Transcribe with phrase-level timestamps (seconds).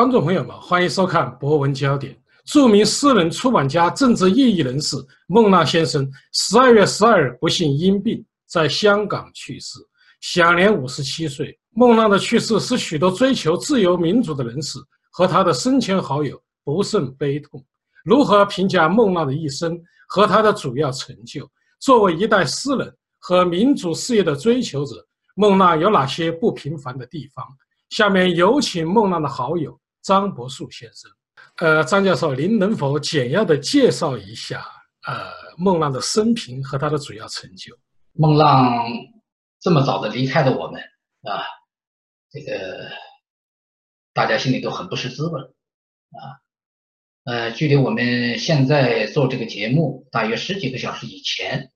[0.00, 2.14] 观众朋友们，欢迎收看《博文焦点》。
[2.50, 9.78] 著名诗人、出版家、政治异议人士孟浪先生，十二月十二日不幸因病在香港去世，
[10.22, 11.54] 享年五十七岁。
[11.74, 14.78] 孟浪的去世使许多追求自由民主的人士
[15.12, 17.62] 和他的生前好友不胜悲痛。
[18.02, 21.46] 如何评价孟浪的一生和他的主要成就？
[21.78, 27.44] 作为一代诗人和民主事业的追求者，孟浪有哪些不平凡的地方？
[27.90, 31.10] 下面有请孟浪的好友张伯树先生。
[31.56, 34.64] 呃，张教授，您能否简要的介绍一下
[35.06, 37.74] 呃孟浪的生平和他的主要成就？
[38.12, 38.86] 孟浪
[39.60, 40.80] 这么早的离开了我们
[41.22, 41.44] 啊，
[42.30, 42.90] 这个
[44.12, 46.40] 大家心里都很不是滋味啊。
[47.24, 51.70] 呃，距离我们现在做这个节目大约十几个小时以前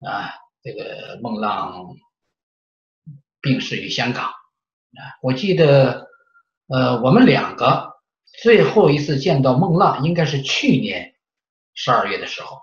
[0.00, 1.94] 啊，这个孟浪
[3.40, 4.24] 病逝于香港。
[4.24, 6.07] 啊，我记得，
[6.68, 7.94] 呃，我们两个
[8.42, 11.14] 最后一次见到孟浪应该是去年
[11.72, 12.58] 十二月的时候，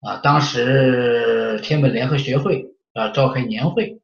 [0.00, 4.00] 啊，当时天文联合学会啊召开年会，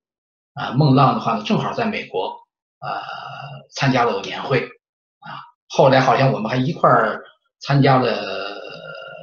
[0.52, 2.46] 啊，孟浪的话呢正好在美国
[2.78, 3.02] 啊
[3.74, 7.24] 参加了年会，啊，后来好像我们还一块儿
[7.58, 8.56] 参加了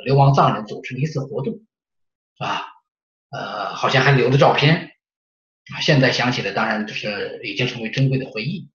[0.04, 2.68] 流亡藏人组织的一次活动，是吧？
[3.30, 4.92] 呃，好像还留了照片。
[5.80, 8.70] 现在想起来，当然就是已经成为珍贵的回忆。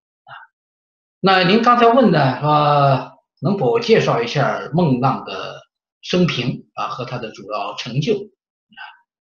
[1.27, 5.60] 那您刚才问呢，说能否介绍一下孟浪的
[6.00, 8.80] 生平啊和他的主要成就啊？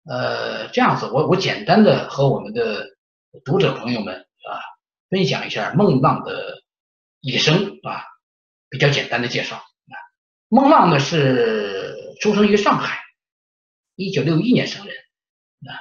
[0.08, 2.86] 呃，这样子，我我简单的和我们的
[3.44, 4.50] 读者朋友们啊
[5.08, 6.62] 分享一下孟浪的
[7.22, 8.04] 一生啊，
[8.68, 9.94] 比较简单的介绍啊。
[10.46, 13.00] 孟浪呢是出生于上海，
[13.96, 15.74] 一九六一年生人啊，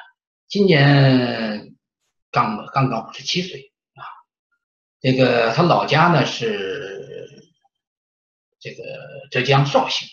[0.47, 1.75] 今年。
[2.31, 3.71] 刚刚刚五十七岁，
[5.01, 7.29] 这个他老家呢是
[8.59, 8.83] 这个
[9.31, 10.07] 浙江绍兴。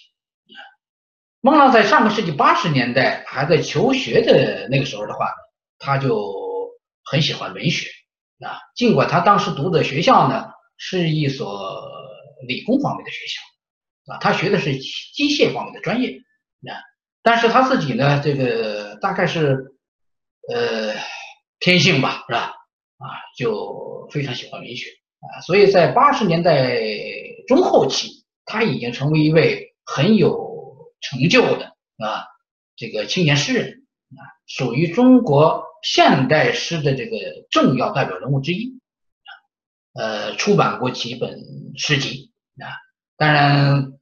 [1.40, 5.32] 孟浪在上个世纪八十年代还在求学的那个时候的话，
[5.78, 6.32] 他就
[7.04, 7.88] 很喜欢文学
[8.40, 8.58] 啊。
[8.74, 10.46] 尽管他当时读的学校呢
[10.76, 11.88] 是一所
[12.46, 16.10] 理工方面的学校啊，他学的是机械方面的专业
[16.68, 16.78] 啊，
[17.22, 19.74] 但是他自己呢这个大概是
[20.52, 20.94] 呃。
[21.58, 22.52] 天性吧，是吧？
[22.98, 24.88] 啊，就非常喜欢文学
[25.20, 26.80] 啊，所以在八十年代
[27.46, 32.24] 中后期，他已经成为一位很有成就的啊
[32.76, 37.16] 这个青年诗人啊，属于中国现代诗的这个
[37.50, 38.78] 重要代表人物之一
[39.24, 39.30] 啊。
[39.94, 41.38] 呃，出版过几本
[41.76, 42.68] 诗集啊。
[43.16, 43.92] 当然，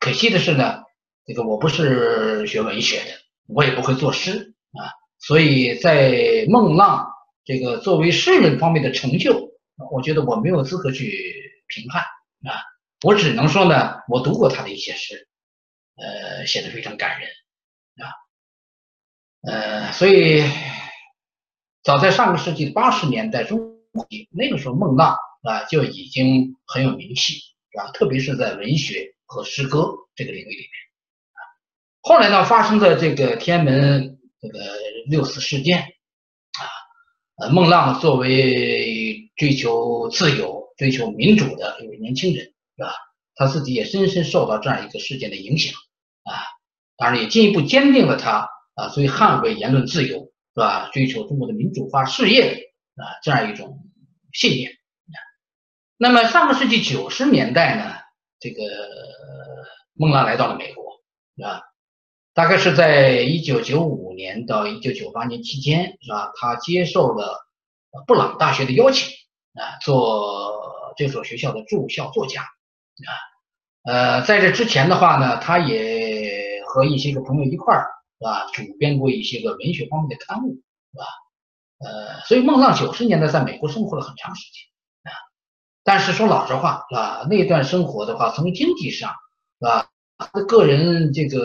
[0.00, 0.82] 可惜的是呢，
[1.24, 3.10] 这个我不是学文学的，
[3.46, 4.90] 我也不会作诗啊。
[5.18, 7.06] 所以在孟浪
[7.46, 9.52] 这个作为诗人方面的成就，
[9.92, 12.60] 我觉得我没有资格去评判啊，
[13.04, 15.28] 我只能说呢，我读过他的一些诗，
[15.94, 17.30] 呃，写的非常感人
[18.04, 18.10] 啊，
[19.48, 20.42] 呃，所以
[21.84, 23.78] 早在上个世纪八十年代中
[24.10, 27.34] 期，那个时候孟浪啊就已经很有名气，
[27.70, 27.92] 是吧？
[27.92, 30.70] 特别是在文学和诗歌这个领域里面
[31.32, 31.38] 啊，
[32.00, 34.58] 后来呢，发生的这个天安门这个。
[35.08, 35.86] 六四事件，
[37.36, 42.94] 呃，孟浪作为追求自由、追求民主的一位年轻人，是吧？
[43.34, 45.74] 他自己也深深受到这样一个事件的影响
[46.24, 46.32] 啊，
[46.96, 50.20] 当然也进一步坚定了他啊，所以捍卫言论自由，
[50.54, 50.88] 是吧？
[50.92, 53.84] 追求中国的民主化事业啊，这样一种
[54.32, 54.72] 信念。
[55.98, 57.94] 那么上个世纪九十年代呢，
[58.38, 58.62] 这个
[59.92, 60.84] 孟浪来到了美国，
[61.36, 61.62] 是吧？
[62.36, 66.32] 大概是在一九九五年到一九九八年期间，是吧？
[66.36, 67.46] 他接受了
[68.06, 69.08] 布朗大学的邀请
[69.54, 73.10] 啊，做这所学校的驻校作家啊。
[73.90, 77.88] 呃，在这之前的话呢，他也和一些个朋友一块儿，
[78.18, 78.50] 是吧？
[78.52, 80.56] 主编过一些个文学方面的刊物，
[80.92, 81.06] 是吧？
[81.78, 85.16] 呃，所以孟浪九十年代在美国生活了很长时间啊。
[85.82, 87.26] 但是说老实话，是吧？
[87.30, 89.10] 那段生活的话，从经济上，
[89.58, 89.88] 是吧？
[90.18, 91.40] 他的个人这个。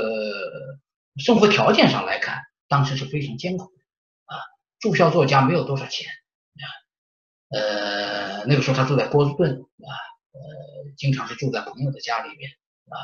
[1.18, 3.84] 生活条件上来看，当时是非常艰苦的
[4.34, 4.40] 啊。
[4.80, 6.08] 住校作家没有多少钱
[6.56, 6.66] 啊，
[7.50, 9.92] 呃，那个时候他住在波士顿啊，
[10.31, 12.52] 呃，经常是住在朋友的家里面
[12.90, 12.96] 啊，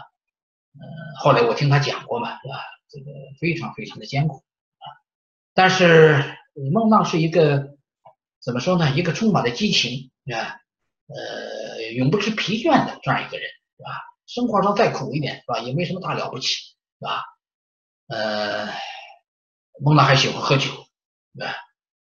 [0.79, 2.63] 呃，后来我听他讲过嘛，是吧？
[2.89, 4.37] 这个非常非常的艰苦
[4.77, 4.85] 啊。
[5.53, 6.37] 但是
[6.71, 7.75] 孟浪是一个
[8.39, 8.91] 怎么说呢？
[8.91, 10.57] 一个充满了激情啊，
[11.07, 13.89] 呃，永不知疲倦的这样一个人，是吧？
[14.25, 15.59] 生活上再苦一点，是吧？
[15.59, 16.47] 也没什么大了不起，
[16.99, 17.21] 是吧？
[18.07, 18.67] 呃，
[19.79, 20.71] 孟浪还喜欢喝酒，
[21.39, 21.51] 啊，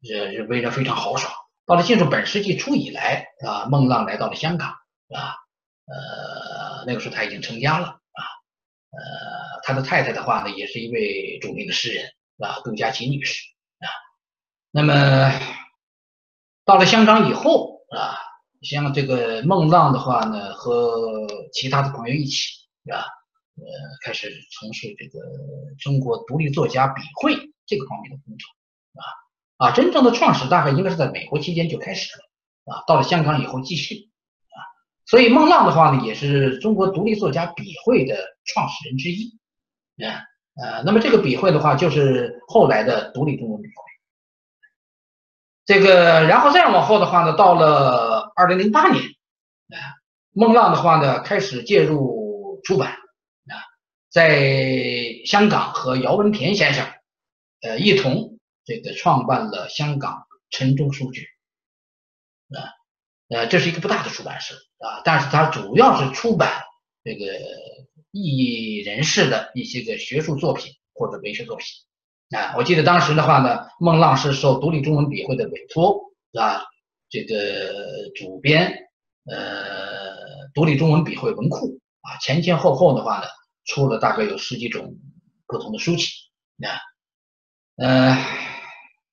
[0.03, 1.33] 这为人非常豪爽。
[1.65, 5.35] 到了进入本世纪初以来，啊，孟浪来到了香港，啊，
[5.85, 8.21] 呃，那个时候他已经成家了啊，
[8.91, 12.05] 呃，他的太太的话呢，也是一位著名的诗人
[12.39, 13.43] 啊，杜佳琪女士
[13.79, 13.89] 啊。
[14.71, 15.31] 那么
[16.63, 18.15] 到了香港以后啊，
[18.61, 22.51] 像这个孟浪的话呢，和其他的朋友一起
[22.91, 23.03] 啊，
[23.57, 23.63] 呃，
[24.03, 25.19] 开始从事这个
[25.79, 28.47] 中国独立作家笔会这个方面的工作
[29.01, 33.95] 啊啊，真正的创始大概应该是在美国期间就开始了啊，到了香港以后继续。
[34.49, 34.57] 啊
[35.09, 39.39] 所以孟浪的话呢，也是中国独立作家笔会的创始人之一，
[40.05, 40.21] 啊
[40.61, 43.73] 呃，那么这个笔会的话，就是后来的独立中文笔会。
[45.65, 49.79] 这个然后再往后的话呢，到了二零零八年，啊，
[50.33, 52.97] 孟浪的话呢，开始介入出版，
[54.09, 56.85] 在香港和姚文田先生，
[57.61, 61.27] 呃，一同这个创办了香港陈忠书局，
[62.49, 62.75] 啊。
[63.29, 66.63] 呃，这是一个不大的出版社啊，但是它主要是出版
[67.03, 67.25] 这个
[68.11, 71.65] 异议人士的一些个学术作品或者文学作品
[72.39, 72.55] 啊。
[72.55, 75.99] 我记得当时的话呢，孟浪是受独立中文笔会的委托
[76.39, 76.63] 啊，
[77.09, 78.71] 这个主编
[79.29, 83.25] 呃独立中文笔会文库啊，前前后后的话呢，
[83.67, 84.95] 出了大概有十几种
[85.45, 86.07] 不同的书籍
[86.65, 86.73] 啊，
[87.75, 88.17] 呃，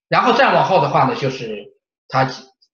[0.08, 1.76] 然后再往后的话呢，就是
[2.08, 2.30] 他。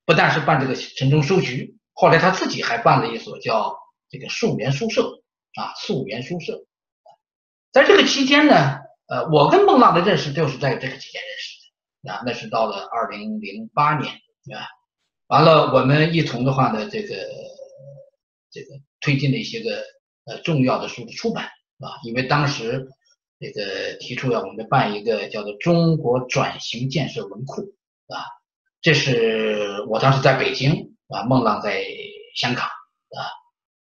[0.06, 3.76] 不但是办这个城中书局，后来他自己还办了一所叫
[4.08, 5.22] 这个溯源书社
[5.54, 6.64] 啊，溯源书社。
[7.70, 11.54] 在这个期间呢，呃，我跟孟浪的认识就是在这个期间认识
[12.02, 14.66] 的啊，那是到了二零零八年啊，
[15.28, 17.14] 完了我们一同的话呢，这个
[18.50, 19.80] 这个推进了一些个
[20.24, 21.48] 呃重要的书的出版
[21.80, 22.88] 啊，因为当时
[23.38, 27.62] 这个提出要我们办一个叫做中国转型建设文库
[28.06, 28.22] 啊。
[28.82, 31.84] 这是我当时在北京啊，孟浪在
[32.34, 33.20] 香港啊，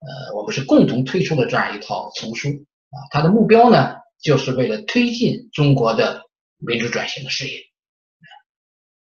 [0.01, 2.49] 呃，我们是共同推出了这样一套丛书
[2.89, 6.23] 啊，它的目标呢，就是为了推进中国的
[6.57, 7.61] 民主转型的事业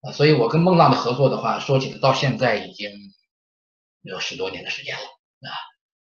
[0.02, 2.92] 啊，所以我跟孟浪的合作的话，说起来到现在已经
[4.04, 5.50] 有十多年的时间了啊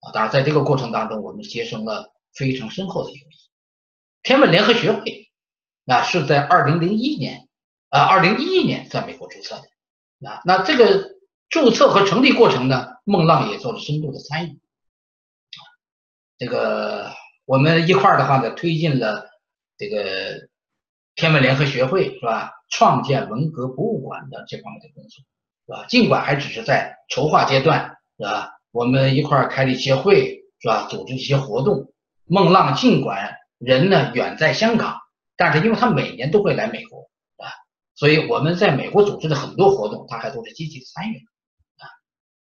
[0.01, 3.35] 啊，当然在这个过程当中，我们结成了非常深厚的友谊。
[4.23, 5.31] 天文联合学会
[5.85, 7.47] 啊，是在二零零一年
[7.89, 9.63] 啊，二零一一年在美国注册的。
[10.17, 11.15] 那那这个
[11.49, 14.59] 注册和成立过程呢，孟浪也做了深度的参与。
[16.37, 17.11] 这个
[17.45, 19.29] 我们一块儿的话呢，推进了
[19.77, 20.47] 这个
[21.15, 22.51] 天文联合学会是吧？
[22.69, 25.09] 创建文革博物馆的这方面的工作
[25.65, 25.85] 是吧？
[25.87, 28.51] 尽管还只是在筹划阶段是吧？
[28.71, 30.87] 我们一块儿开了一些会是吧？
[30.89, 31.91] 组织一些活动。
[32.33, 35.01] 孟浪尽管人呢远在香港，
[35.35, 37.51] 但是因为他每年都会来美国啊。
[37.93, 41.83] 所以我们在美国组织的很多活动，他还都是积极参与啊。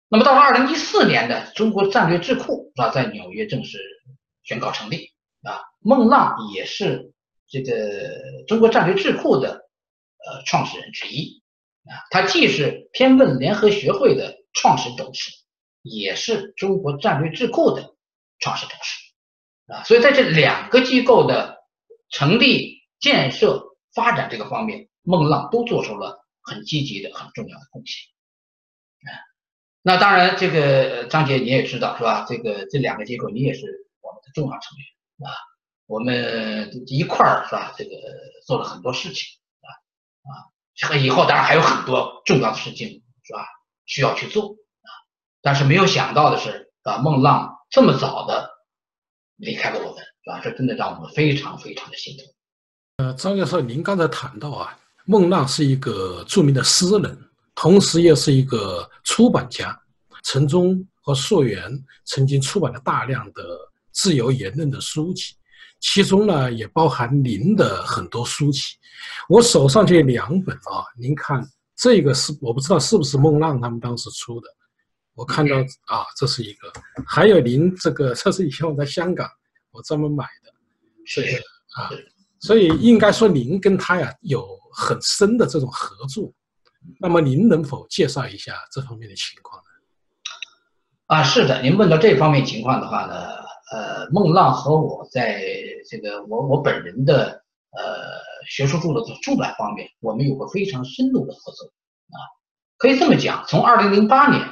[0.09, 3.81] 那么到了二零一四年的中国战略智库啊，在纽约正式
[4.45, 5.11] 宣告成立
[5.43, 5.61] 啊。
[5.81, 7.13] 孟浪也是
[7.49, 9.51] 这个中国战略智库的
[10.25, 11.43] 呃创始人之一
[11.87, 12.07] 啊。
[12.13, 15.33] 他既是天问联合学会的创始董事，
[15.83, 17.97] 也是中国战略智库的
[18.39, 19.02] 创始董事
[19.67, 19.83] 啊。
[19.85, 21.59] 所以在这两个机构的
[22.11, 23.63] 成立、建设、
[23.95, 24.89] 发展这个方面。
[25.05, 28.09] 孟浪都做出了很积极的、很重要的贡献，
[29.11, 29.19] 啊，
[29.83, 32.25] 那当然，这个张杰你也知道是吧？
[32.29, 33.67] 这个这两个机构你也是
[34.01, 35.35] 我们的重要成员啊，
[35.87, 37.75] 我们一块儿是吧？
[37.77, 37.91] 这个
[38.47, 39.27] 做了很多事情
[39.59, 39.67] 啊
[40.93, 43.45] 啊，以后当然还有很多重要的事情是吧？
[43.87, 44.89] 需要去做啊，
[45.43, 48.52] 但是没有想到的是啊，孟浪这么早的
[49.43, 50.41] 离开了我们是吧？
[50.43, 52.25] 这真的让我们非常非常的心疼。
[52.99, 54.79] 呃，张教授，您刚才谈到啊。
[55.05, 57.19] 孟浪是一个著名的诗人，
[57.57, 59.77] 同时也是一个出版家。
[60.23, 61.61] 陈忠和溯源
[62.05, 63.43] 曾经出版了大量的
[63.91, 65.35] 自由言论的书籍，
[65.81, 68.61] 其中呢也包含您的很多书籍。
[69.29, 71.45] 我手上这两本啊，您看
[71.75, 74.49] 这个是我不知道是不是孟浪他们当时出的。
[75.15, 76.73] 我看到啊，这是一个，
[77.07, 79.29] 还有您这个，这是以前我在香港
[79.71, 80.53] 我专门买的，
[81.05, 81.21] 是
[81.77, 81.91] 啊，
[82.41, 84.61] 所以应该说您跟他呀有。
[84.75, 86.33] 很深的这种合作，
[86.99, 91.15] 那么您能否介绍一下这方面的情况呢？
[91.15, 93.29] 啊，是的，您问到这方面情况的话呢，
[93.71, 95.45] 呃，孟浪和我在
[95.91, 97.83] 这个我我本人的呃
[98.49, 102.17] 学术著作的出版方面，我们有个非常深度的合作啊，
[102.79, 104.43] 可以这么讲，从二零零八年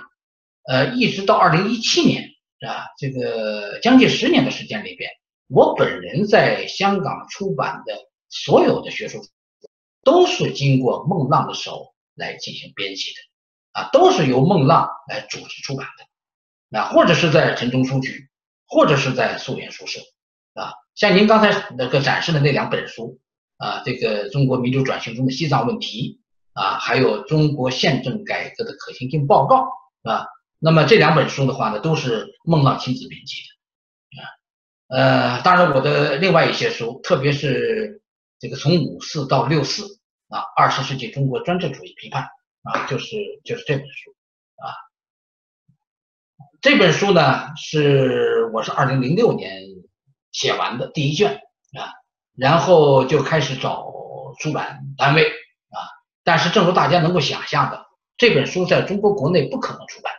[0.66, 2.30] 呃一直到二零一七年
[2.66, 5.10] 啊，这个将近十年的时间里边，
[5.48, 7.94] 我本人在香港出版的
[8.28, 9.20] 所有的学术。
[10.02, 13.20] 都是经过孟浪的手来进行编辑的，
[13.72, 18.30] 啊，都是由孟浪来主持出版的，啊，或者是在陈中书局，
[18.66, 20.00] 或者是在苏联书社，
[20.54, 23.20] 啊，像您刚才那个展示的那两本书，
[23.58, 26.22] 啊，这个中国民主转型中的西藏问题，
[26.54, 29.68] 啊，还有中国宪政改革的可行性报告，
[30.02, 30.24] 啊，
[30.62, 33.36] 那么这两本书的话呢，都是孟浪亲自编辑
[34.10, 34.28] 的，啊，
[34.88, 38.02] 呃，当然我的另外一些书，特别是
[38.38, 39.84] 这个从五四到六四，
[40.28, 42.28] 啊，二十世纪中国专制主义批判，
[42.62, 44.10] 啊，就是就是这本书，
[44.56, 44.68] 啊。
[46.60, 49.62] 这本书呢，是我是二零零六年
[50.30, 51.36] 写完的第一卷
[51.72, 51.88] 啊，
[52.36, 53.86] 然后就开始找
[54.38, 55.80] 出版单位啊，
[56.22, 57.86] 但是正如大家能够想象的，
[58.18, 60.12] 这本书在中国国内不可能出版。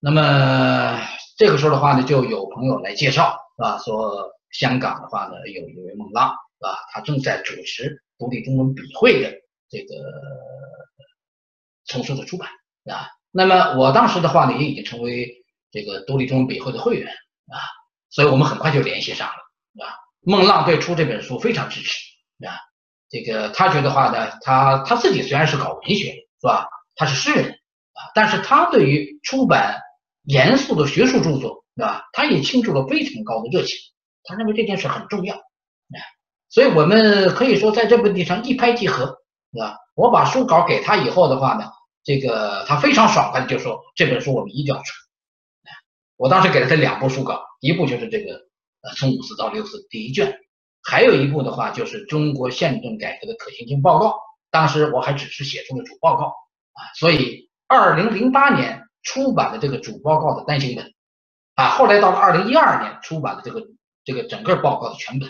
[0.00, 1.00] 那么
[1.36, 3.78] 这个时候的话呢，就有朋友来介绍是吧？
[3.78, 6.78] 说香港的话呢，有一位孟浪是吧？
[6.92, 9.32] 他正在主持独立中文笔会的
[9.68, 9.94] 这个
[11.84, 12.48] 丛书的出版
[12.90, 13.08] 啊。
[13.30, 17.58] 那么我当时的话呢，也已经成为这个独立中文笔会的会员啊，
[18.08, 19.94] 所以我们很快就联系上了啊。
[20.20, 21.98] 孟浪对出这本书非常支持
[22.46, 22.54] 啊，
[23.10, 29.80] 这个他觉得话呢，他他自己虽然是搞文学是吧，他是诗人啊，但是他对于出版
[30.28, 33.76] 严肃的学术著作是吧，他也倾注了非常高的热情，
[34.22, 35.98] 他认为这件事很重要啊，
[36.48, 39.06] 所以我们可以说在这问题上一拍即合
[39.52, 39.76] 是吧？
[39.94, 41.64] 我把书稿给他以后的话呢。
[42.04, 44.84] 这个他非常爽快的就说这本书我们一定要出，
[46.16, 48.32] 我当时给了他两部书稿，一部就是这个
[48.80, 50.38] 呃从五四到六四第一卷，
[50.82, 54.16] 还有一部的话就是中国宪政改革的可行性报告，
[54.50, 60.94] 当时我还只是写出了主报告啊，所以二零零八年出版的这个主报告的单行本
[61.54, 63.66] 啊，后来到了二零一二年出版的这个
[64.04, 65.28] 这个整个报告的全本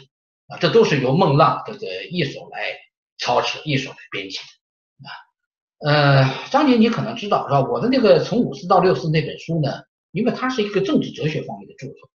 [0.48, 2.74] 啊，这都是由孟浪这个一手来
[3.18, 5.12] 操持，一手来编辑的啊。
[5.80, 7.60] 呃，张姐，你可能知道是吧？
[7.60, 12.10] 我的那个从五四到六四那本书呢，因为它是一个政治哲学方面的著作，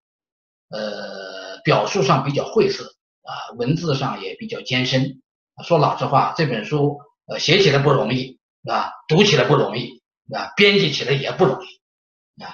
[0.70, 2.86] 呃，表述上比较晦涩
[3.24, 5.22] 啊，文字上也比较艰深。
[5.63, 8.39] 说老实话，这本书呃写起来不容易
[8.70, 9.99] 啊，读起来不容易
[10.33, 12.53] 啊，编辑起来也不容易啊。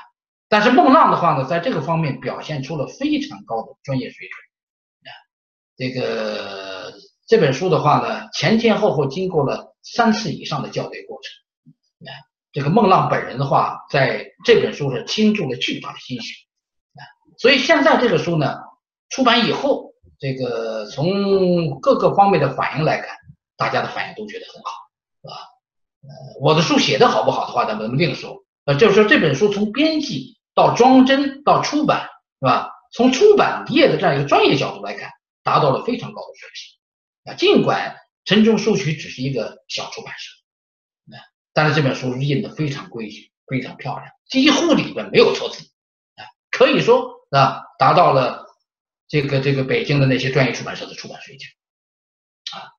[0.50, 5.15] 但是孟浪的话呢，在这个方面表现出了非常高的专业水准啊。
[5.77, 6.94] 这个
[7.27, 9.74] 这本书的话呢，前前后后经过了。
[9.88, 11.72] 三次以上的校对过程，
[12.10, 12.12] 啊，
[12.51, 16.34] 这个孟浪本人的话，在这本书是倾注了巨大的心血，
[16.96, 17.05] 啊，
[17.38, 18.58] 所以现在这个书呢
[19.10, 23.15] 出版以后，这个从各个方面的反应来看，
[23.55, 24.72] 大家的反应都觉得很好，
[25.22, 25.36] 是吧？
[26.42, 32.10] 我的书写的好不好的话，咱们另说，呃，就是说这本书从编辑到装帧到出版，
[32.40, 32.72] 是吧？
[32.92, 35.10] 从出版业的这样一个专业角度来看，
[35.44, 37.96] 达到了非常高的水平，啊，尽管。
[38.28, 41.22] 陈中书局只是一个小出版社，啊，
[41.54, 45.64] 但是这本书印的非常规矩，非常漂亮，几乎里边没有错字，
[46.16, 48.48] 啊，可以说啊，达到了
[49.08, 51.48] 这个这个北京的那些专业出版社的出版水准，
[52.60, 52.74] 啊，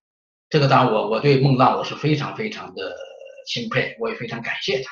[0.49, 2.97] 这个当然我我对孟浪我是非常非常的
[3.47, 4.91] 钦佩，我也非常感谢他，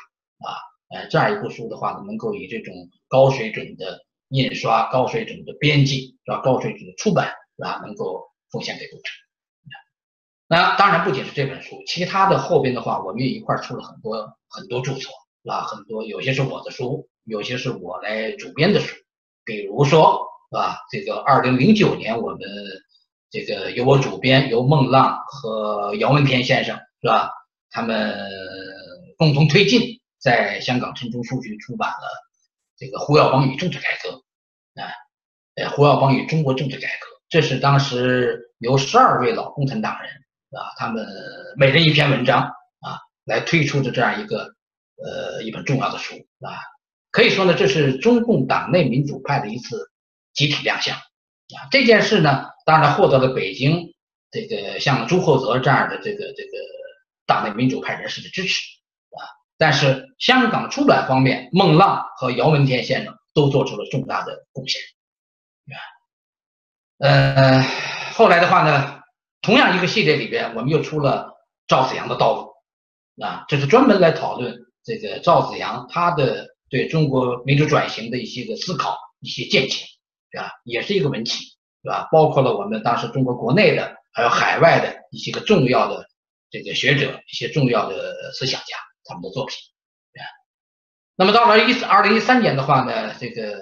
[0.49, 0.57] 啊，
[0.89, 2.73] 呃，这样一部书的话呢，能够以这种
[3.09, 9.03] 高水准的印刷、高水准的编辑是吧，高水准的出版是吧，能够奉献给读者。
[10.47, 15.01] 那当然不仅是这本书，其他的后边的话，我们也一块出了很多很多著作，
[15.43, 15.63] 是吧？
[15.63, 18.95] 很多有些是我的书，有些是我来主编的书。
[19.45, 20.77] 比如说，是吧？
[20.91, 22.41] 这个二零零九年，我们
[23.31, 27.31] 这个由我主编，由孟浪和姚文田先生，是吧？
[27.75, 28.17] 他们
[29.19, 32.09] 共同推进，在香港陈忠书局出版了
[32.79, 34.11] 这个《胡耀邦与政治改革》
[34.83, 34.89] 啊，
[35.57, 40.11] 呃，《胡耀邦与中国政治改革》，这是当时由十二位老共产党人。
[40.57, 41.05] 啊，他们
[41.57, 44.55] 每人一篇文章啊，来推出的这样一个
[45.03, 46.63] 呃一本重要的书啊，
[47.11, 49.91] 可以说呢，这是中共党内民主派的一次
[50.33, 51.67] 集体亮相啊。
[51.73, 53.95] 这件事呢，当然获得了北京
[54.31, 56.59] 这个像朱厚泽这样的这个这个
[57.27, 58.61] 党内民主派人士的支持
[59.11, 59.21] 啊。
[59.57, 64.81] 但是香港出版方面，孟浪和姚文天先生都做出了重大的贡献
[65.67, 65.79] 啊。
[66.99, 67.63] 呃，
[68.15, 69.01] 后来的话呢？
[69.43, 71.35] 同样一个系列里边，我们又出了
[71.67, 79.85] 赵子阳的道路，啊，这是专门来讨论这个赵子阳他的对中国民主转型的一些个思考、一些见解，
[80.31, 80.51] 是吧？
[80.65, 81.45] 也是一个文企，
[81.83, 82.09] 是吧？
[82.11, 86.09] 包括了我们当时中国国内的，还有海外的一些个重要的
[86.51, 89.57] 这个学者、一些重要的思想家他们的作品，
[91.17, 93.59] 那么到了一二零一三年的话呢，这个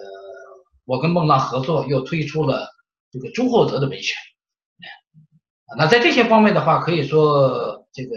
[0.84, 2.68] 我跟孟浪合作又推出了
[3.10, 4.16] 这个朱厚泽的文选。
[5.78, 8.14] 那在这些方面的话，可以说这个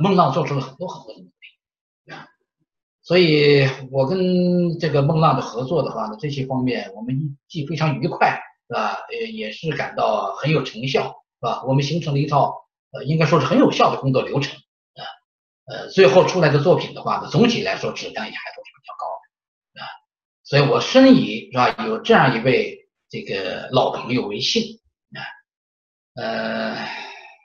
[0.00, 2.26] 孟浪做出了很多很多的努力啊。
[3.02, 8.94] 所以我跟这个孟浪的合作的话呢，这些方面我们既非常愉快，是吧？
[9.10, 11.62] 呃，也是感到很有成效，是吧？
[11.64, 12.54] 我们形成了一套
[12.92, 14.54] 呃，应该说是很有效的工作流程
[14.94, 15.02] 啊。
[15.66, 19.06] 呃，最后出来的作品的话呢，总体来说质量也还都是比较高
[19.74, 19.86] 的啊。
[20.44, 24.80] 所以我深以是吧，有这样一位这个老朋友为幸
[25.14, 25.20] 啊。
[26.14, 26.88] 呃，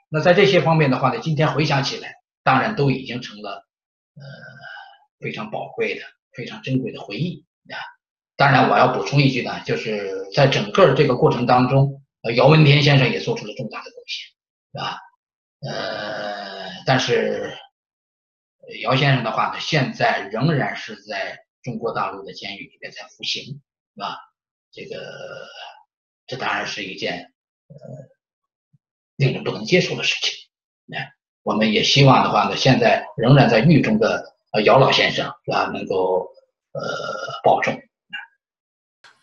[0.08, 3.66] 那在这些方面的话呢，今天回想起来，当然都已经成了
[4.16, 4.22] 呃。
[5.20, 6.02] 非常宝贵的、
[6.34, 7.80] 非常珍贵的回忆啊！
[8.36, 14.28] 当然，我要补充一句呢，就是在整个这个过程当中，呃，姚文天先生也做出了重大的贡献，
[14.72, 14.98] 是吧？
[15.66, 17.56] 呃，但是
[18.82, 23.60] 姚先生的话呢，现在仍然是在中国大陆的监狱里面在服刑，
[23.94, 24.18] 是吧？
[24.72, 25.46] 这个
[26.26, 27.32] 这当然是一件
[27.68, 27.74] 呃
[29.16, 30.34] 令人不能接受的事情。
[30.84, 30.98] 那
[31.42, 34.32] 我们也希望的话呢，现在仍然在狱中的。
[34.64, 35.64] 姚老先生是吧？
[35.74, 36.28] 能够
[36.70, 36.80] 呃
[37.42, 37.74] 保重。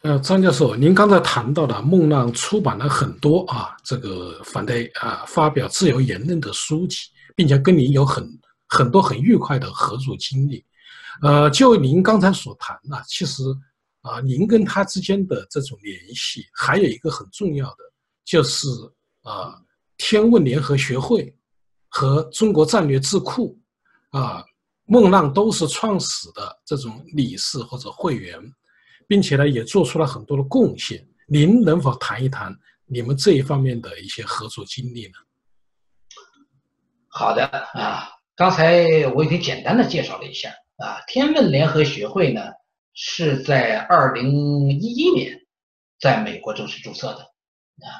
[0.03, 8.27] 呃，张教授，您刚才谈到了孟浪出版了很多啊，这个反对啊发表自由言论的书籍，并且跟您有很
[8.67, 10.65] 很多很愉快的合作经历。
[11.21, 13.43] 呃，就您刚才所谈的，其实
[14.01, 17.77] 啊，您跟他之间的这种联系，还有一个很重要的，
[18.25, 18.67] 就是
[19.21, 19.53] 啊，
[19.97, 21.31] 天问联合学会
[21.89, 23.55] 和中国战略智库
[24.09, 24.43] 啊。
[24.87, 28.37] 孟浪都是创始的这种理事或者会员，
[29.11, 31.05] 并且呢也做出了很多的贡献。
[31.27, 35.15] 您能否谈一谈你们这一方面的一些合作经历呢？
[37.09, 41.03] 好的啊，刚才我已经简单的介绍了一下啊。
[41.07, 42.41] 天问联合学会呢
[42.93, 45.37] 是在二零一一年
[45.99, 47.91] 在美国正式注册的啊。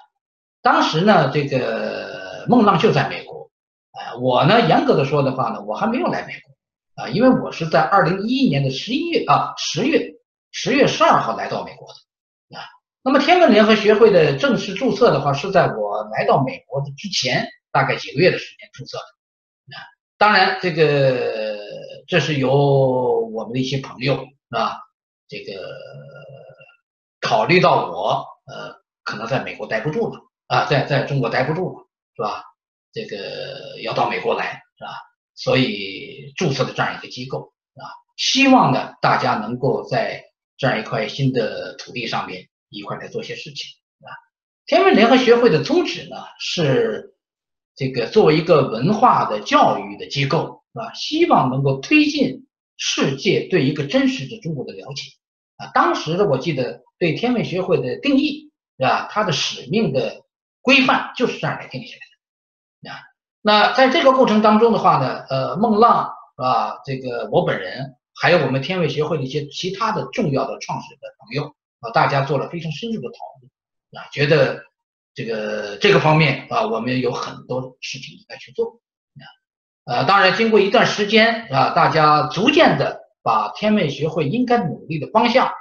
[0.62, 3.51] 当时呢这个孟浪就在美国
[3.91, 7.03] 啊，我呢严格的说的话呢，我还没有来美国。
[7.03, 10.09] 啊，因为我是在二零一一年的十一月啊，十月
[10.51, 12.63] 十月十二号来到美国的啊。
[13.03, 19.81] 那么天文联合学会的正式注册的话，是在我来到美国的之前大概几个月的时间注册的啊。
[20.17, 21.57] 当然，这个
[22.07, 24.77] 这是由我们的一些朋友啊，
[25.27, 25.75] 这个
[27.19, 32.43] 考虑到我呃可能在美国待不住了啊，在在中国待不住了是吧？
[32.93, 34.91] 这个要到美国来是吧？
[35.33, 40.23] 所以注册的这样一个机构啊，希望呢大家能够在
[40.62, 43.71] 这样一块新的土地上面一块来做些事情
[44.02, 44.13] 啊。
[44.67, 47.15] 天文联合学会的宗旨呢是
[47.76, 52.45] 这个作为一个文化的教育的机构啊，希望能够推进
[52.78, 55.10] 世界对一个真实的中国的了解
[55.58, 55.71] 啊。
[55.74, 60.21] 当时的我记得对天文学会的定义是吧，它的使命的
[60.62, 62.02] 规范就是这样来定下来
[62.84, 63.02] 的啊。
[63.41, 74.63] 那在这个过程当中的话呢，呃，孟浪啊，这个我本人，还有我们天卫协会的一些其他的重要的创始的朋友啊，大家做了非常深入的讨论啊，觉得
[75.15, 78.79] 这个这个方面啊，我们有很多事情应该去做
[79.15, 79.25] 啊。
[79.86, 85.51] 呃，当然经过一段时间啊，大家逐渐的把天卫学会应该努力的方向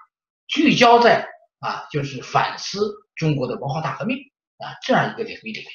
[0.47, 1.27] 聚焦在
[1.61, 4.19] 啊，就是反思中国的文化大革命
[4.59, 5.67] 啊这样一个领域里面。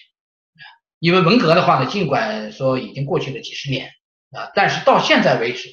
[1.00, 3.90] 因为文革的话呢，尽管说已经过去了几十年
[4.30, 5.70] 啊，但是到现在为止，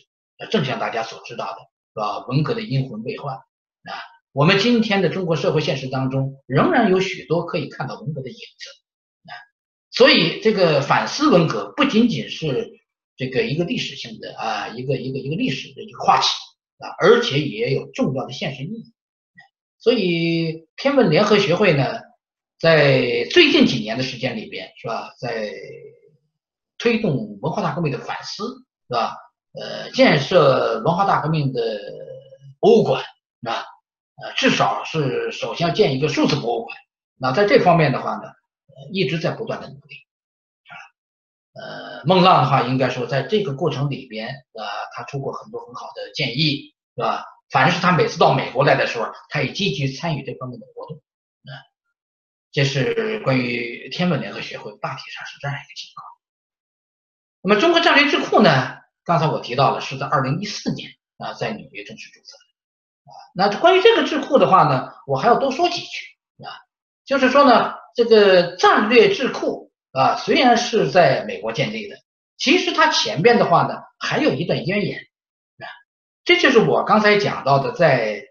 [0.50, 1.58] 正像大家所知道的，
[1.94, 2.26] 是吧？
[2.26, 3.92] 文革的阴魂未换啊。
[4.32, 8.70] 我们今天的中国社会现实当中，仍然有许多可以看到文革的影子
[9.30, 9.32] 啊。
[9.90, 12.70] 所以，这个反思文革不仅仅是
[13.16, 16.26] 这个一个历史性的啊，一个一个一个历史的一个话题
[16.78, 18.92] 啊，而且也有重要的现实意义。
[19.78, 22.00] 所以，天文联合学会呢？
[22.58, 25.12] 在最近几年的时间里边，是吧？
[25.18, 25.52] 在
[26.78, 28.44] 推动文化大革命的反思，
[28.86, 29.16] 是吧？
[29.54, 31.60] 呃，建设文化大革命的
[32.58, 33.02] 博物馆，
[33.42, 33.66] 是吧？
[34.22, 36.76] 呃，至少是首先要建一个数字博物馆。
[37.18, 38.22] 那在这方面的话呢，
[38.92, 39.94] 一直在不断的努力，
[40.64, 40.72] 啊，
[41.54, 47.24] 呃，孟浪的话，应该说在这个过程里边，啊，他出过很多很好的建议，是吧？
[47.50, 51.52] 反正是他每次到美国来的时候，他也积极参与这方面的活动，啊。
[52.52, 56.06] 这是关于天文联合学会大体上是这样一个情况。
[57.42, 58.81] 那么中国战略智库呢？
[59.04, 63.12] 刚才我提到了是在二零一四年啊，在纽约正式注册的啊。
[63.34, 66.50] 那关于这个智库的话呢，我还要多说几句啊。
[67.04, 71.96] 就是说呢，这个战略智库啊，虽然是在美国建立的，
[72.36, 75.66] 其实它前边的话呢，还有一段渊源啊。
[76.24, 78.24] 这就是我刚才讲到的，在。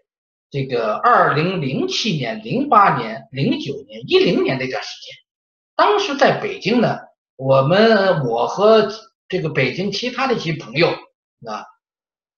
[0.54, 5.16] 这个二零零七年、零八年、零九年、一零年那段时间，
[5.74, 6.98] 当时在北京呢，
[7.36, 8.92] 我们我和
[9.32, 11.64] 这个北京其他的一些朋友啊，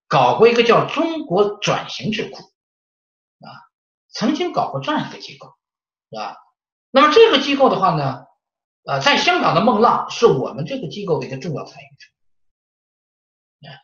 [0.07, 3.50] 搞过一个叫中国转型智库，啊，
[4.12, 5.48] 曾经搞过这样一个机构，
[6.09, 6.37] 是吧？
[6.92, 8.26] 那么这个机构的话呢，
[8.85, 11.87] 呃，在香港的孟浪是我们这个机构的一个重要参与
[13.66, 13.74] 者，啊，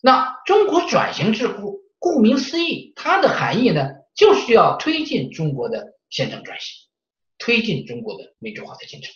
[0.00, 6.88] 那中国转型智库，顾名思义，它的含义呢，就是要推进中国的宪政转型，
[7.36, 9.12] 推进中国的民主化的进程，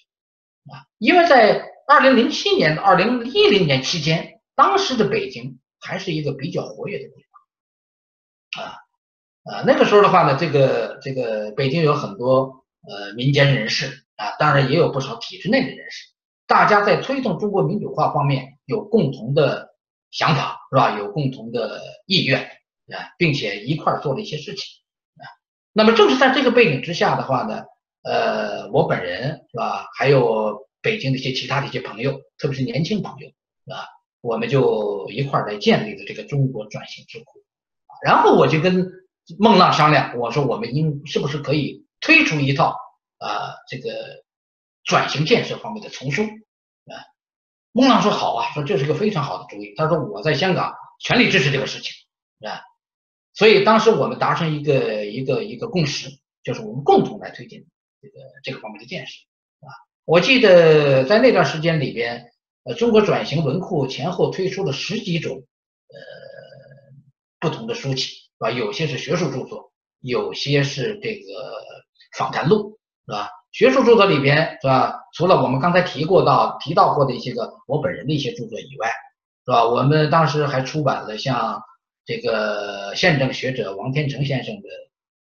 [0.73, 5.59] 啊因为在二零零七年到、二零一零年期间，当时的北京。
[5.87, 7.27] 还是一个比较活跃的地
[8.57, 8.73] 方，啊
[9.45, 16.07] 啊，那个时候的话呢，这个这个北京有很多呃民间人士啊，当然也有不少体制内的人士，
[16.47, 19.75] 大家在推动中国民主化方面有共同的
[20.11, 20.97] 想法，是吧？
[20.97, 24.65] 有共同的意愿啊，并且一块做了一些事情
[25.19, 25.29] 啊。
[25.75, 27.65] 那么正是在这个背景之下的话呢，
[28.05, 33.89] 呃，我本人是吧，还有北京的一些其他的一些朋友，特别是年轻朋友，是吧？
[34.21, 37.43] 我们就一块儿来建立的这个中国转型智库，
[38.03, 38.91] 然后我就跟
[39.39, 42.77] 孟浪商量，我说我们应是不是可以推出一套
[43.19, 43.91] 啊这个
[44.83, 46.93] 转型建设方面的丛书啊？
[47.73, 49.75] 孟浪说好啊，说这是个非常好的主意。
[49.77, 51.93] 他说我在香港全力支持这个事情
[52.47, 52.61] 啊，
[53.33, 56.09] 所以当时我们达成一个一个一个共识，
[56.43, 57.67] 就是我们共同来推进
[58.05, 59.13] 这个这个方面的建设
[59.61, 59.73] 啊。
[60.05, 62.31] 我记得在那段时间里边。
[62.67, 65.99] 呃，中国转型文库前后推出了十几种呃
[67.39, 68.51] 不同的书籍，是吧？
[68.51, 71.27] 有些是学术著作，有些是这个
[72.17, 73.29] 访谈录，是吧？
[73.53, 74.99] 学术著作里边，是吧？
[75.13, 78.89] 除了我们刚才提过到提到过的一些个我本人的一些著作以外，
[79.45, 79.67] 是吧？
[79.67, 81.63] 我们当时还出版了像
[82.07, 84.69] 这个宪政学者王天成先生的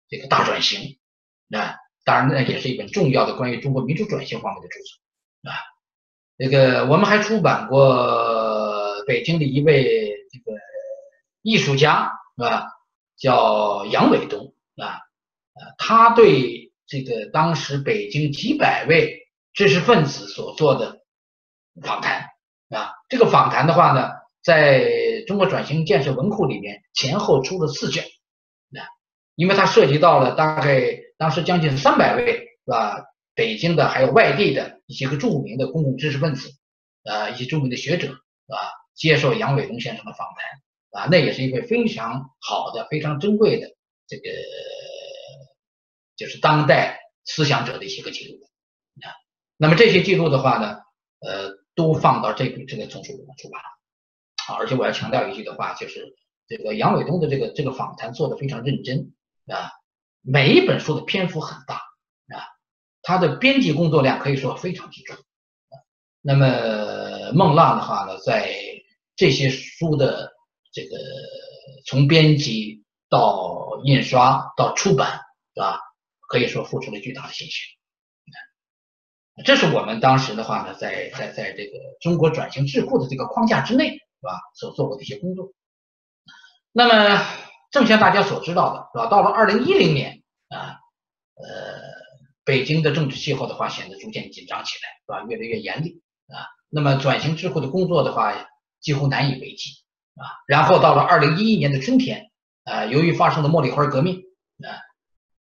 [0.07, 0.97] 这个大转型，
[1.51, 5.57] 啊，当然呢也是一本重要的关于中国民主转型方面的著作，啊。
[6.37, 10.57] 这个我们还出版过北京的一位这个
[11.41, 12.67] 艺术家，是吧？
[13.17, 14.99] 叫杨伟东，啊，
[15.77, 20.99] 他对这个当时北京几百位知识分子所做的
[21.81, 22.27] 访谈，
[22.69, 24.09] 啊，这个访谈的话呢，
[24.43, 28.83] 在中国转型建设文库里面前后出了四卷，啊，
[29.35, 32.33] 因为它涉及到了大概当时将近三百位，
[32.65, 33.03] 是吧？
[33.33, 36.49] 北京的还有外地的一些个著名的公共知识分子，
[37.03, 38.55] 啊，一些著名的学者，啊，
[38.93, 43.75] 接受杨伟东先生的访谈，啊，那也是一位非常好的、非常珍贵的
[44.07, 44.29] 这个，
[46.15, 48.39] 就是当代思想者的一些个记录，
[49.05, 49.11] 啊，
[49.57, 50.79] 那么这些记录的话呢，
[51.19, 53.67] 呃，都放到这个这个丛书里面出版了，
[54.47, 56.15] 啊，而且我要强调一句的话，就是
[56.47, 59.13] 这个杨伟东的这个这个访谈做的非常认真，
[59.47, 59.71] 啊，
[60.25, 61.81] 每一本书的篇幅很大。
[63.07, 65.15] 他的编辑工作量可以说非常之重，
[66.21, 68.51] 那么孟浪的话呢，在
[69.15, 70.33] 这些书的
[70.73, 70.97] 这个
[71.85, 75.21] 从编辑到印刷到出版，
[75.53, 75.79] 是吧？
[76.27, 77.61] 可以说付出了巨大的心血。
[79.45, 84.41] 这是我们当时的话呢，在在在这个中国转型智库的这个框架之内，是吧？
[84.55, 85.53] 所做过的一些工作。
[86.71, 87.23] 那么
[87.75, 89.11] 正像大家所知道的，是吧？
[89.11, 90.79] 到了二零一零年啊，
[91.35, 91.95] 呃。
[92.45, 95.27] 北京的政治气候的话，显得逐渐紧张起来，是吧？
[95.27, 96.45] 越来越严厉啊。
[96.69, 98.47] 那么转型之后的工作的话，
[98.79, 99.71] 几乎难以为继
[100.13, 100.29] 啊。
[100.45, 102.29] 然后到了二零一一年的春天，
[102.63, 104.21] 啊，由于发生了茉莉花革命
[104.63, 104.77] 啊，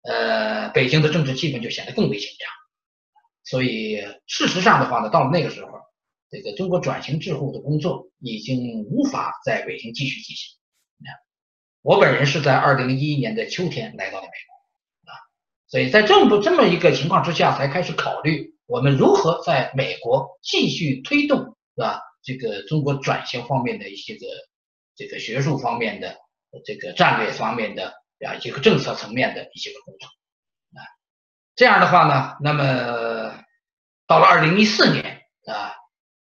[0.02, 2.50] 呃，北京的政治气氛就显得更为紧张。
[3.46, 5.72] 所以事实上的话呢，到了那个时候，
[6.30, 10.58] 这个中国转型之后的工作已经无法在北京继续进行
[11.06, 11.16] 啊。
[11.82, 15.16] 我本人是在二零一一年的秋天来到了美国啊。
[15.68, 21.40] 所以在这么这么一个情况之下，才开始考虑我们如何在美国继续推动，
[21.76, 22.02] 是吧？
[22.22, 24.26] 这个中国转型方面的一些个
[24.96, 26.18] 这个学术方面的、
[26.66, 27.94] 这个战略方面的
[28.28, 30.08] 啊一个政策层面的一些个工作
[30.78, 30.84] 啊。
[31.56, 33.44] 这样的话呢，那么
[34.06, 35.72] 到了二零一四年啊，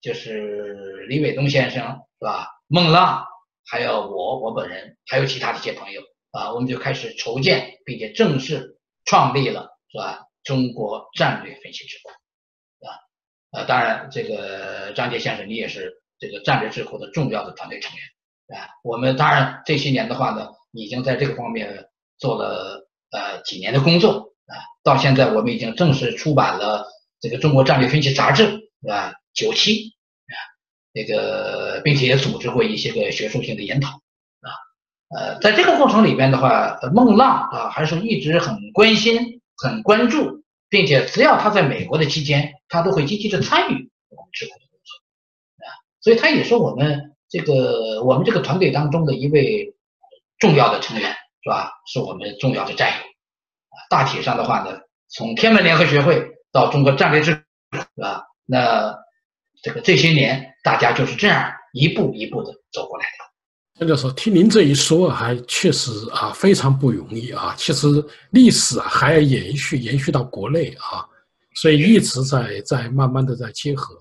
[0.00, 1.82] 就是李伟东先生
[2.20, 2.46] 是吧？
[2.68, 3.26] 孟浪，
[3.66, 8.76] 还有我我本人，还有其他的一些朋友啊，我们就开始筹建并且正式。
[9.06, 10.26] 创立了是吧？
[10.44, 12.10] 中国战略分析智库，
[12.86, 12.94] 啊？
[13.50, 26.86] 呃，当然，这个张杰先生，你也是这个战略智库的重要的团队成员，啊，我们当然这些年的话呢，已经在这个方面做了呃几年的工作啊，到现在我们已经正式出版了
[27.20, 28.42] 这个《中国战略分析杂志》，
[28.82, 29.14] 是吧？
[29.32, 29.94] 九期
[30.90, 33.90] 啊，这个并且也组织过一些个学术性的研讨。
[33.90, 34.50] 啊
[35.12, 45.68] 呃，在这个过程里边的话，孟浪啊，还是一直很关心、很关注，并且只要他在美国的期间，他都会积极的参与我们智库的工作，啊，
[46.00, 49.74] 所以他也是我们这个我们这个团队当中的一位
[50.38, 51.10] 重要的成员，
[51.42, 51.72] 是吧？
[51.92, 53.04] 是我们重要的战友。
[53.88, 57.32] 大体上的话呢，从天文联合学会到中国战略智
[57.72, 58.26] 是吧？
[58.46, 58.96] 那
[59.62, 63.30] 这个这些年大家就是这样一步一步的走过来的。
[63.78, 67.54] 那个时候听您这一说，还确实啊非常不容易啊。
[67.56, 67.86] 其实
[68.30, 71.04] 历史啊还要延续，延续到国内啊，
[71.54, 73.94] 所以一直在在慢慢的在结合。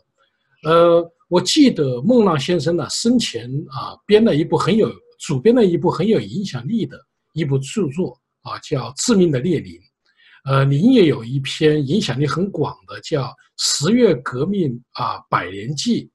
[0.64, 7.00] 呃，我记得孟浪先生呢生前啊编了一部很有主编了一部很有影响力的
[7.34, 9.72] 一部著作啊，叫《致命的列宁》。
[10.46, 13.24] 呃，您也有一篇影响力很广的叫
[13.58, 16.12] 《十月革命啊百年记》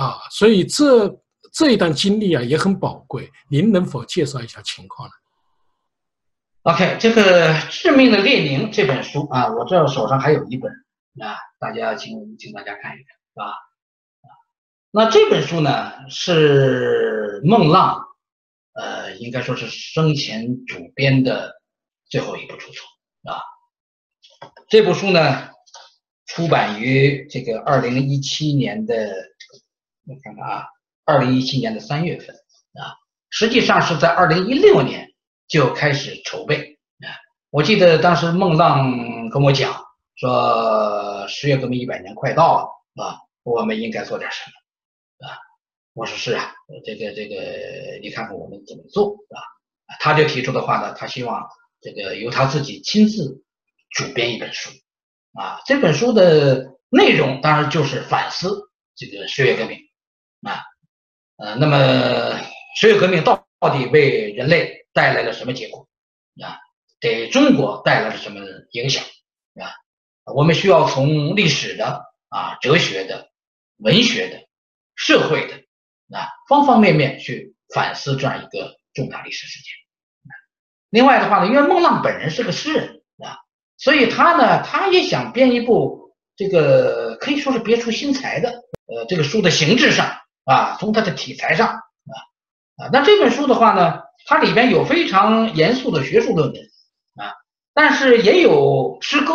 [0.00, 1.20] 啊，所以这。
[1.50, 5.14] 这一段经历啊也很宝贵，您能否介绍一下情况呢
[6.64, 10.70] ？OK，这个《致命的列宁》这本书啊，我这手上还有一本
[11.22, 13.44] 啊，大家请请大家看一看，是吧？
[13.46, 14.28] 啊，
[14.90, 17.98] 那这本书呢是孟浪，
[18.74, 21.54] 呃，应该说是生前主编的
[22.10, 22.84] 最后一部著作
[23.24, 23.42] 啊。
[24.68, 25.50] 这部书呢
[26.26, 28.94] 出版于这个二零一七年的，
[30.06, 30.66] 我看看啊。
[31.04, 32.92] 二零一七年的三月份啊，
[33.30, 35.08] 实际上是在二零一六年
[35.46, 37.08] 就开始筹备啊。
[37.48, 45.38] 我记得当时孟浪跟我讲说，十月革命一百年快到了啊，我们应该做点什么啊。
[45.94, 46.52] 我说是啊，
[46.84, 49.40] 这个这个，你看看我们怎么做啊？
[50.00, 51.48] 他就提出的话呢，他希望
[51.80, 53.42] 这个由他自己亲自
[53.90, 54.70] 主编一本书
[55.32, 55.60] 啊。
[55.66, 59.78] 这本书的内容当然就是反思这个十月革命
[60.42, 60.62] 啊。
[61.36, 62.40] 呃，那么
[62.76, 65.88] 十月革命到底为人类带来了什么结果
[66.42, 66.58] 啊？
[67.00, 68.40] 给中国带来了什么
[68.72, 69.04] 影响
[69.54, 69.70] 啊？
[70.34, 73.30] 我们需要从历史的啊、哲学的、
[73.76, 74.46] 文学的、
[74.94, 75.54] 社会的
[76.14, 79.72] 啊方方面面去反思这样一个重大历史事件。
[80.90, 83.38] 另外的话呢，因为孟浪本人是个诗人啊，
[83.76, 88.50] 所以他呢，他也想编一部这个可以说是别出心裁的
[88.86, 90.18] 呃这个书的形制上。
[90.48, 92.14] 啊，从它的题材上啊
[92.82, 96.62] 啊，那这本书的话呢，它里边有非常严肃的学术论文
[97.16, 97.34] 啊，
[97.74, 99.34] 但是也有诗歌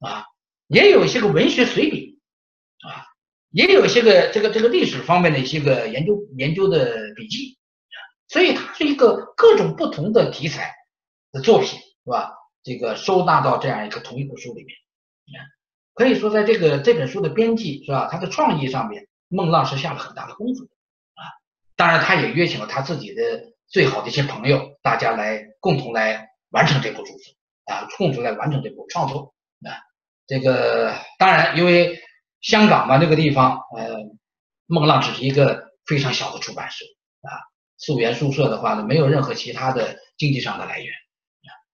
[0.00, 0.24] 啊，
[0.66, 2.18] 也有一些个文学随笔
[2.88, 3.04] 啊，
[3.50, 7.58] 也有一些个这个这个历史方面的一些个研究研究的笔记，
[8.30, 10.72] 所以它是一个各种不同的题材
[11.32, 12.32] 的作品是吧？
[12.62, 14.76] 这个收纳到这样一个同一部书里面，
[15.94, 18.08] 可以说在这个这本书的编辑是吧？
[18.10, 19.06] 它的创意上面。
[19.32, 20.70] 孟浪是下了很大的功夫的
[21.14, 21.22] 啊，
[21.76, 23.22] 当然他也约请了他自己的
[23.68, 27.20] 最好的一些朋友，大家来共同来完成这部著作
[27.66, 29.32] 啊，共同来完成这部创作
[29.64, 29.70] 啊。
[30.26, 32.00] 这个当然，因为
[32.40, 33.98] 香港嘛那个地方，呃，
[34.66, 36.84] 孟浪只是一个非常小的出版社
[37.22, 37.30] 啊，
[37.80, 40.94] 素颜书社的话呢，没有任何其他的经济上的来源，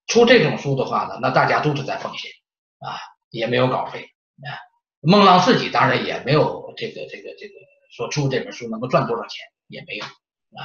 [0.06, 2.30] 出这种书的话呢，那大家都是在奉献
[2.78, 2.96] 啊，
[3.30, 4.02] 也没有稿费
[4.38, 4.54] 啊。
[5.00, 7.54] 孟浪自己当然也没有这个这个这个
[7.90, 10.62] 说出这本书能够赚多少钱也没有啊，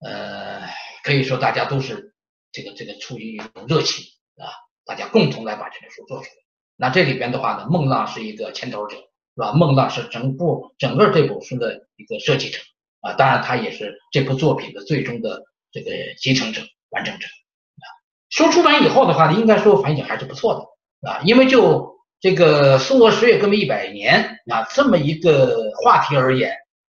[0.00, 0.62] 呃，
[1.02, 2.14] 可以说大家都是
[2.52, 4.04] 这个这个出于一种热情
[4.36, 4.46] 啊，
[4.84, 6.30] 大家共同来把这本书做出来。
[6.76, 9.52] 那这里边的话呢，孟浪是一个牵头者，是吧？
[9.52, 12.60] 孟浪是整部整个这本书的一个设计者
[13.02, 17.84] 啊，当然他也是这部作品的最终的这个集成者、完成者啊。
[18.30, 21.92] 书出版以后的话呢，应该说反响还是不错的啊，因为就。
[22.22, 26.54] 这个苏俄十月革命一百年啊，这么一个话题而言，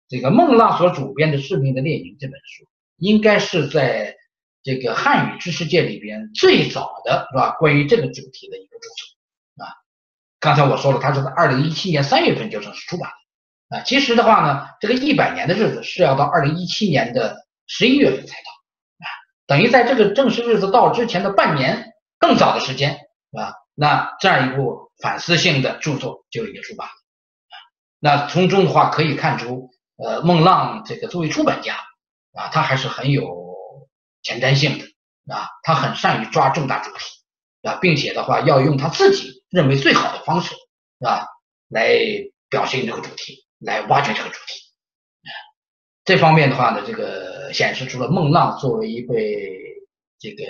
[0.09, 2.65] 这个孟浪所主编的《致命的列宁》这本书，
[2.97, 4.17] 应该是在
[4.65, 7.53] 这个汉语知识界里边最早的是吧？
[7.61, 9.71] 关于这个主题的一个著作啊。
[10.41, 13.17] 刚才我说了，它是在二零一七年三月份就正式出版的
[13.73, 13.81] 啊。
[13.85, 18.51] 其实的话呢，这个一百年的日子是要到二零一七年的十一月份才到
[19.01, 19.07] 啊，
[19.47, 22.99] 等于在这个正式日子到之前的半年更早的时间，
[23.37, 23.55] 啊？
[23.75, 24.83] 那这样一部。
[25.03, 27.55] 反思性的著作就已经出版了啊，
[27.99, 31.75] 那从中的话可以看出，呃，孟浪这个作为出版家
[32.33, 33.27] 啊，他还是很有
[34.23, 40.55] 前瞻性的啊，他很善于抓重大主题啊，并且的话要用他自己认为最好的方式
[41.05, 41.27] 啊
[41.69, 41.99] 来
[42.49, 44.61] 表现这个主题，来挖掘这个主题，
[46.05, 49.87] 这方面的话呢，这个显示出了孟浪作为一位
[50.19, 50.45] 这个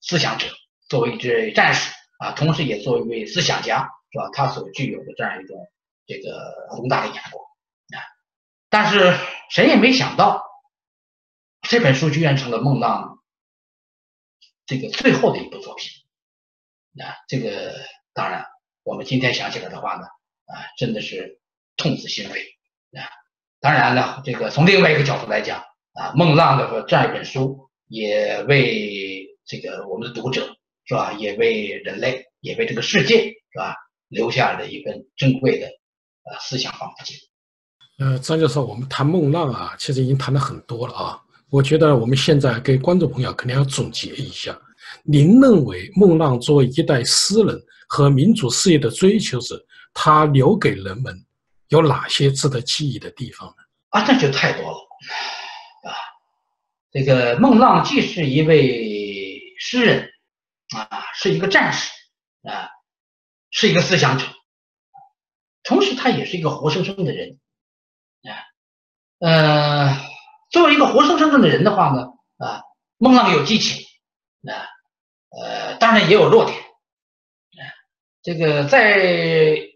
[0.00, 0.48] 思想者，
[0.88, 1.94] 作为一支战士。
[2.18, 4.30] 啊，同时也作为一位思想家，是吧？
[4.32, 5.70] 他所具有的这样一种
[6.06, 7.44] 这个宏大的眼光
[7.94, 8.00] 啊，
[8.70, 9.14] 但是
[9.50, 10.42] 谁也没想到，
[11.68, 13.22] 这本书居然成了孟浪
[14.64, 15.90] 这个最后的一部作品
[17.04, 17.12] 啊！
[17.28, 17.74] 这个
[18.14, 18.46] 当然，
[18.82, 20.06] 我们今天想起来的话呢，
[20.46, 21.38] 啊，真的是
[21.76, 22.38] 痛自心扉
[22.98, 23.04] 啊！
[23.60, 25.58] 当然了，这个从另外一个角度来讲
[25.92, 27.58] 啊，孟浪的这样一本书，
[27.88, 30.46] 也为这个我们的读者
[30.84, 33.74] 是吧，也为人类，也为这个世界是吧，
[34.08, 37.14] 留下了一份珍贵的呃思想方法记。
[37.98, 41.20] 呃，张教授，我们谈孟浪啊，其实已经谈了很多了啊。
[41.48, 44.58] 我觉得我们现在给观众朋友肯定要总结一下。
[45.04, 47.58] 您认为孟浪作为一代诗人
[47.88, 49.58] 和民主事业的追求者，
[49.94, 51.14] 他留给人们
[51.68, 53.54] 有哪些值得记忆的地方呢？
[53.90, 54.78] 啊，那就太多了
[55.84, 55.94] 啊！
[56.92, 60.10] 这个孟浪既是一位诗人
[60.76, 61.90] 啊，是一个战士
[62.42, 62.68] 啊，
[63.50, 64.26] 是一个思想者，
[65.62, 67.38] 同时他也是一个活生生的人
[68.22, 68.30] 啊。
[69.18, 69.96] 呃，
[70.50, 72.02] 作为一个活生生的人的话呢，
[72.38, 72.62] 啊，
[72.98, 73.84] 孟浪有激情
[74.48, 74.68] 啊。
[75.30, 77.62] 呃，当然也有弱点，啊，
[78.22, 79.06] 这个在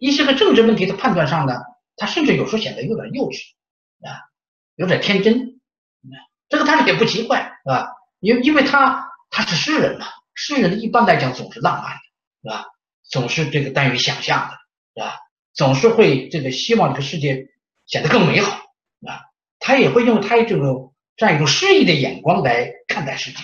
[0.01, 1.55] 一些个政治问题的判断上呢，
[2.01, 3.43] 他甚至有时候显得有点幼稚，
[4.01, 4.25] 啊，
[4.75, 5.61] 有点天真，
[6.49, 7.91] 这个当然也不奇怪，是吧？
[8.21, 12.01] 因因为他他是诗人嘛，诗人一般来讲总是浪漫的，
[12.43, 12.69] 是吧？
[13.05, 14.57] 总是这个耽于想象的，
[14.95, 15.19] 是吧？
[15.53, 17.49] 总是会这个希望这个世界
[17.85, 18.57] 显得更美好，
[19.07, 19.21] 啊，
[19.59, 23.39] 他也会用他这种这样一种诗意的眼光来看待世界。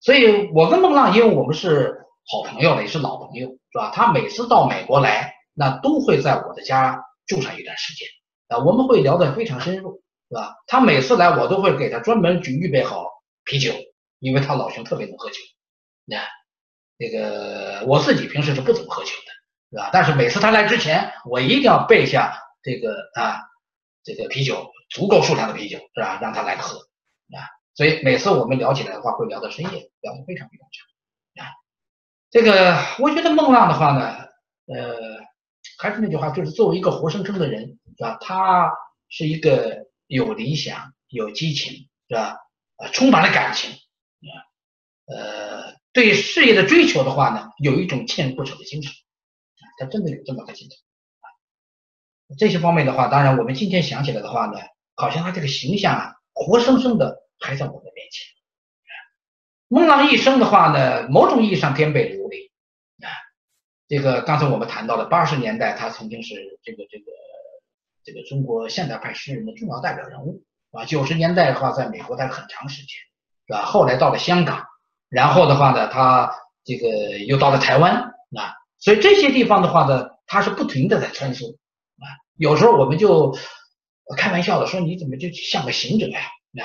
[0.00, 3.90] 所以，我跟孟浪，因为我们是好朋友了，也是老朋友，是吧？
[3.94, 8.08] 他每次到美国来，那都会在我的家住上一段时间，
[8.48, 10.54] 啊，我们会聊得非常深入，是吧？
[10.66, 13.06] 他每次来，我都会给他专门去预备好
[13.44, 13.72] 啤酒，
[14.18, 15.36] 因为他老兄特别能喝酒，
[16.04, 16.18] 那
[16.98, 19.32] 这个我自己平时是不怎么喝酒的，
[19.70, 19.90] 是吧？
[19.92, 23.40] 但是每次他来之前，我一定要备下这个啊，
[24.02, 26.18] 这个啤酒，足够数量的啤酒，是吧？
[26.20, 27.48] 让他来喝，啊。
[27.74, 31.50] 所以每次我们聊起来的话，会聊到深夜，聊得非常非常长啊。
[32.30, 34.28] 这个我觉得孟浪的话呢，
[34.66, 35.18] 呃，
[35.78, 38.18] 还是那句话，就是作为一个活生生的人，是吧？
[38.20, 38.72] 他
[39.08, 42.36] 是一个有理想、有激情，是吧？
[42.76, 44.32] 呃，充满了感情啊，
[45.06, 50.78] 呃，对事业的追求的话呢，有一种锲而不舍的精神啊，他真的有这么个精神
[51.20, 51.26] 啊。
[52.38, 54.58] 这些方面的话，当然我们今天想起来的话呢，
[54.94, 57.22] 好像他这个形象啊，活生生的。
[57.40, 58.26] 还在我们面前。
[59.68, 62.50] 孟浪一生的话呢，某种意义上颠沛流离。
[63.86, 67.04] 这个刚才我们谈到的八十年代，他曾经是这个这个
[68.02, 70.42] 这个中国现代派诗人的重要代表人物
[70.72, 70.84] 啊。
[70.84, 72.88] 九十年代的话，在美国待了很长时间，
[73.46, 73.62] 是吧？
[73.62, 74.64] 后来到了香港，
[75.08, 78.54] 然后的话呢，他这个又到了台湾啊。
[78.78, 82.04] 所以这些地方的话呢，他是不停的在穿梭啊。
[82.36, 83.36] 有时候我们就
[84.16, 86.20] 开玩笑的说，你怎么就像个行者呀？
[86.20, 86.64] 啊。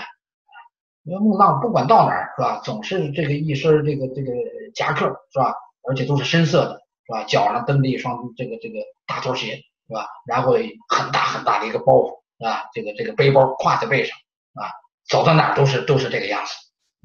[1.03, 4.32] 因为孟浪不管到哪儿是吧，总是这个一身这个这个
[4.73, 5.53] 夹克是吧，
[5.88, 7.24] 而且都是深色的，是吧？
[7.24, 9.56] 脚上蹬着一双这个这个大拖鞋
[9.88, 10.08] 是吧？
[10.28, 10.52] 然后
[10.88, 12.69] 很大很大的一个包袱啊？
[12.72, 14.15] 这个这个背包挎在背上
[14.54, 14.69] 啊，
[15.08, 16.54] 走到哪都是都是这个样子。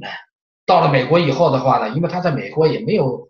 [0.04, 0.14] 哎，
[0.66, 3.26] 到了美国以后的话呢，因为他在美国也没有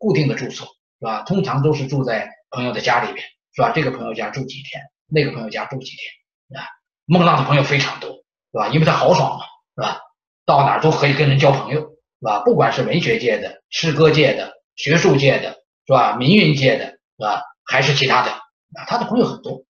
[0.00, 0.66] 固定的住所
[0.98, 1.22] 是吧？
[1.22, 3.70] 通常都是住在朋友的家里边是吧？
[3.72, 6.66] 这个朋友家住几天，那个朋友家住几天啊？
[7.04, 8.68] 孟浪的朋友非常多是吧？
[8.68, 9.44] 因为他豪爽嘛
[9.76, 10.00] 是吧？
[10.44, 12.40] 到哪都可以跟人交朋友，是吧？
[12.40, 16.16] 不管是文学界的、诗歌界的、学术界的，是吧？
[16.16, 17.42] 民运界的，是吧？
[17.64, 18.84] 还是其他的啊？
[18.86, 19.64] 他的朋友很多，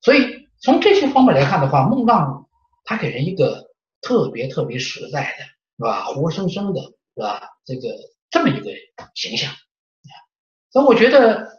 [0.00, 2.48] 所以从这些方面来看的话，孟浪
[2.84, 5.44] 他给人一个特别特别实在的，
[5.78, 6.04] 是吧？
[6.04, 6.80] 活生生的，
[7.14, 7.50] 是吧？
[7.64, 7.88] 这个
[8.30, 8.70] 这么一个
[9.14, 9.52] 形象，
[10.70, 11.58] 所以我觉得，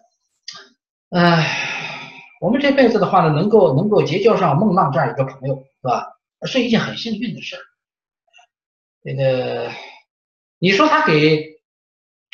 [1.10, 6.12] 哎，我们这辈子的话呢，能够能够结交上孟浪这样一个朋友，是吧？
[6.46, 7.62] 是一件很幸运的事儿，
[9.04, 9.72] 这个
[10.60, 11.55] 你说他给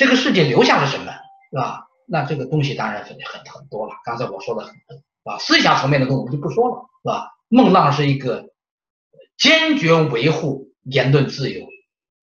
[0.02, 1.14] 这个世界留下了什么，
[1.52, 1.86] 是吧？
[2.08, 3.94] 那这个东西当然很很很多了。
[4.04, 5.38] 刚才我说的很多，是吧？
[5.38, 7.30] 思想层面的东西我们就不说了，是吧？
[7.50, 8.50] 孟浪是一个
[9.38, 11.68] 坚决维护言论自由、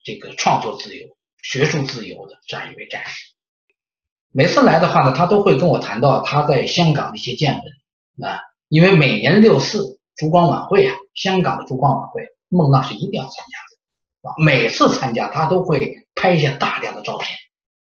[0.02, 1.06] 这个创作自由、
[1.40, 3.32] 学术自由的这样一位战士。
[4.32, 7.62] 每次来的话呢，他都会跟我谈到他在香港的一些见
[8.18, 9.96] 闻啊，因为每年六四。
[10.16, 17.38] 烛光晚会啊，香港的烛光晚会，孟浪是一定要参加的，啊，每次参加他都会拍下大量的照片，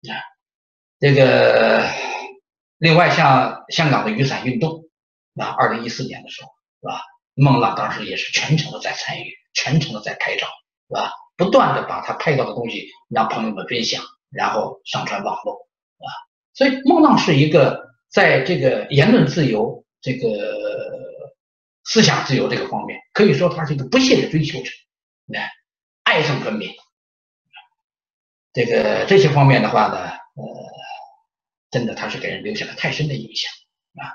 [0.07, 0.15] 啊
[0.99, 1.89] 这个
[2.77, 4.85] 另外像香港的雨伞运动，
[5.35, 6.49] 啊，二零一四年的时候，
[6.81, 7.01] 是吧？
[7.33, 10.47] 孟浪当时也是全程的在参与，全程的在拍照，
[10.87, 11.11] 是吧？
[11.35, 15.53] 不断的把他拍到的东西让朋友们分享，然后上传网络，
[15.97, 16.07] 啊，
[16.53, 20.57] 所以孟浪是一个在这个言论自由这个。
[21.85, 24.69] 思想自由这个方面，可以说他是一个不懈的追求者，
[25.33, 25.49] 哎，
[26.03, 26.69] 爱憎分明。
[28.59, 30.43] 这个这些方面的话呢，呃，
[31.71, 33.49] 真的他是给人留下了太深的印象
[33.95, 34.11] 啊。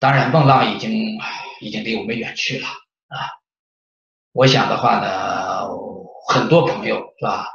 [0.00, 1.16] 当然，孟浪已经
[1.60, 3.30] 已经离我们远去了啊。
[4.32, 5.68] 我想的话呢，
[6.26, 7.46] 很多朋友是吧，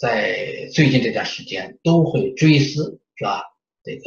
[0.00, 3.44] 在最近这段时间都会追思是吧？
[3.82, 4.00] 这个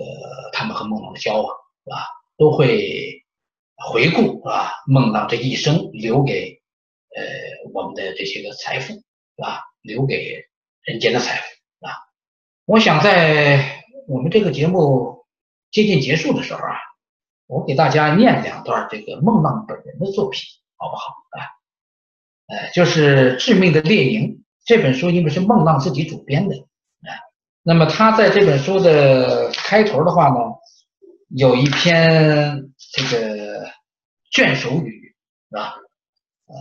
[0.53, 2.03] 他们和孟浪的交往是吧？
[2.35, 3.23] 都会
[3.75, 4.73] 回顾是吧？
[4.87, 6.59] 孟浪这一生留给
[7.15, 9.03] 呃我们的这些个财富是
[9.37, 9.61] 吧？
[9.83, 10.46] 留给
[10.87, 11.91] 人间的财富啊。
[12.63, 15.25] 我想在我们这个节目
[15.69, 16.77] 接近结束的时候啊，
[17.45, 20.41] 我给大家念两段这个孟浪本人的作品，
[20.77, 21.43] 好不好啊？
[22.47, 24.21] 呃，就是《致命的猎鹰》
[24.63, 27.11] 这本书，因为是孟浪自己主编的啊。
[27.63, 30.39] 那么他在这本书的开头的话呢，
[31.35, 33.69] 有一篇这个
[34.31, 35.13] 卷首语，
[35.49, 35.75] 是吧？
[36.45, 36.55] 呃，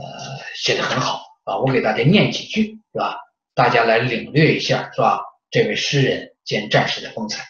[0.57, 3.20] 写的很好啊，我给大家念几句，是吧？
[3.57, 5.19] 大家来领略一下，是吧？
[5.51, 7.43] 这位诗人兼战士的风采。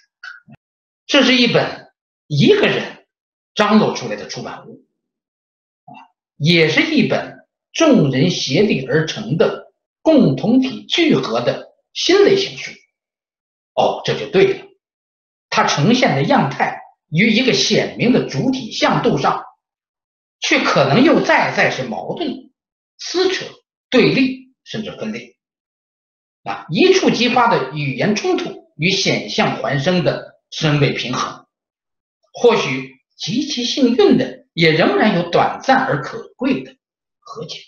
[1.05, 1.89] 这是一本
[2.29, 3.07] 一个人
[3.55, 4.87] 张罗出来的出版物
[5.85, 5.93] 啊，
[6.39, 7.35] 也是一本。
[7.73, 12.71] 众人协力而成的共同体聚合的新类型书，
[13.75, 14.67] 哦，这就对了。
[15.51, 16.81] 它呈现的样态
[17.11, 19.45] 与一个鲜明的主体向度上，
[20.41, 22.51] 却可能又再再是矛盾、
[22.97, 23.45] 撕扯、
[23.91, 25.36] 对立，甚至分裂。
[26.47, 31.47] 啊，一触即发的语言冲突与险象环生的身位平衡，
[32.33, 36.77] 或许极其幸运的，也仍然有短暂而可贵的。
[37.19, 37.59] 和解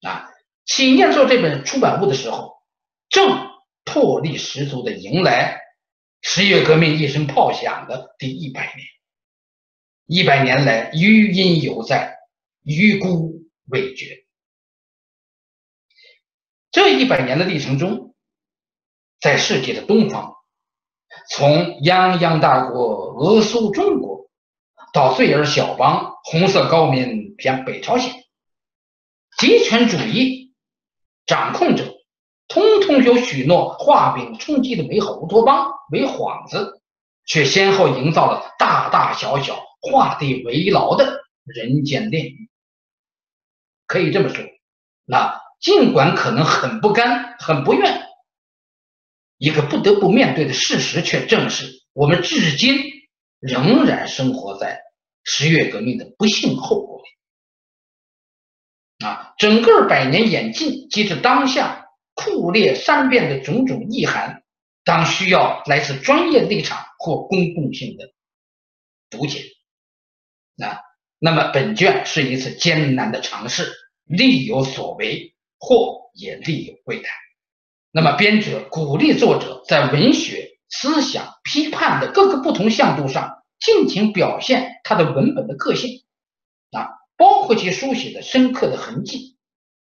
[0.00, 0.30] 啊！
[0.64, 2.54] 起念做这本出版物的时候，
[3.10, 3.50] 正
[3.84, 5.60] 魄力十足的迎来
[6.22, 8.86] 十月革命一声炮响的第一百年。
[10.06, 12.16] 一百年来余音犹在，
[12.64, 14.24] 余辜未绝。
[16.70, 18.14] 这一百年的历程中，
[19.20, 20.34] 在世界的东方，
[21.30, 24.20] 从泱泱大国俄苏中国。
[24.92, 28.12] 到最尔小邦，红色高棉偏北朝鲜，
[29.38, 30.52] 集权主义
[31.26, 31.94] 掌控者
[32.48, 36.82] 通通有许诺画饼充饥的美好乌托邦为幌子，
[37.24, 42.50] 却先后营造了大大小小画地为牢的人间炼狱。
[43.86, 44.44] 可以这么说，
[45.04, 48.06] 那尽管可能很不甘、很不愿，
[49.38, 52.90] 一个不得不面对的事实，却正是我们至今。
[53.40, 54.82] 仍然生活在
[55.24, 57.08] 十月革命的不幸后果里
[59.06, 59.32] 啊！
[59.38, 64.42] 整个百年演进及至当下酷烈善变的种种意涵，
[64.84, 68.12] 当需要来自专业立场或公共性的
[69.08, 69.42] 读解。
[70.62, 70.82] 啊
[71.18, 73.72] 那么本卷是一次艰难的尝试，
[74.04, 75.29] 力有所为，
[75.60, 77.08] 或也力有未逮。
[77.92, 80.48] 那么编者鼓励作者在文学。
[80.72, 86.04] 思想批判的各个不同向度上，尽情表现他的文本的个性
[86.70, 89.36] 啊，包括其书写的深刻的痕迹。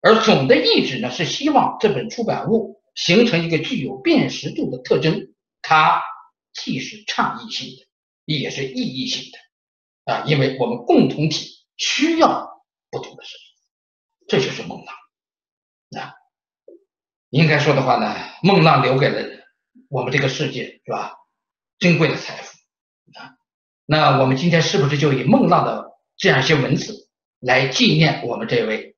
[0.02, 5.34] 而总的意志呢，是希望这本出版物形成一个具有辨识度的特征。
[5.62, 6.04] 它
[6.52, 7.88] 既是倡议性的，
[8.26, 12.62] 也是意义性的啊，因为我们共同体需要
[12.92, 14.28] 不同的声音。
[14.28, 14.96] 这就是孟浪
[15.98, 16.14] 啊。
[17.30, 19.44] 应该说的话呢，孟浪留给了。
[19.90, 21.14] 我们这个世界是吧？
[21.78, 22.58] 珍贵的财富
[23.20, 23.36] 啊！
[23.86, 28.96] 那我们今天是不是就以孟浪的这样一些文字来纪念我们这位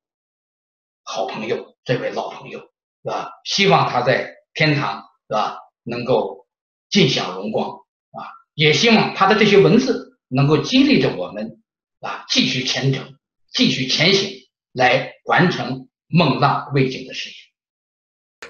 [1.02, 3.30] 好朋友、这位老朋友，是吧？
[3.44, 6.46] 希望他在天堂是吧，能够
[6.88, 8.32] 尽享荣光啊！
[8.54, 11.62] 也希望他的这些文字能够激励着我们
[12.00, 13.18] 啊，继续前程，
[13.52, 14.30] 继续前行，
[14.72, 17.36] 来完成孟浪未竟的事业。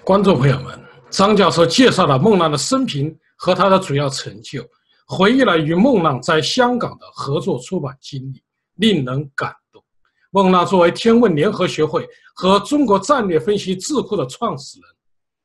[0.05, 0.79] 观众朋友们。
[1.09, 4.61] 张教授介绍了孟浪的生平和他的主要成就，
[5.07, 8.43] 回忆了与孟浪在香港的合作出版经历，
[8.75, 9.83] 令人感动。
[10.31, 14.91] 孟浪作为天问联合学会和中国战略分析智库的创始人，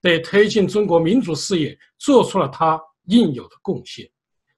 [0.01, 4.09] 对推进中国民主事业做出了他应有的贡献。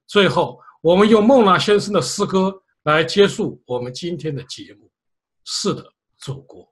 [0.06, 2.52] 最后，我们用孟浪先生的诗歌
[2.84, 4.90] 来结束我们今天的节目。
[5.44, 5.84] 是的，
[6.16, 6.66] 祖国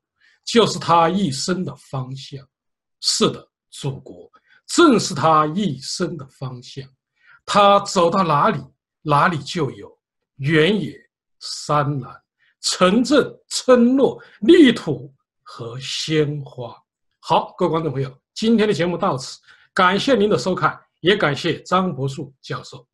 [0.44, 2.46] 就是他一生的方向。
[3.00, 3.48] 是的。
[3.74, 4.30] 祖国
[4.66, 6.86] 正是他一生的方向，
[7.46, 8.62] 他走到哪里，
[9.00, 9.98] 哪里就有
[10.36, 10.94] 原野、
[11.40, 12.14] 山峦、
[12.60, 15.10] 城镇、村落、绿土
[15.42, 16.76] 和鲜花。
[17.18, 19.40] 好，各位观众朋友，今天的节目到此，
[19.72, 22.86] 感谢您的收看，也感谢张博树教授。